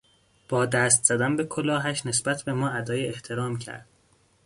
[0.49, 3.87] با دست زدن به کلاهش نسبت به ما ادای احترام کرد.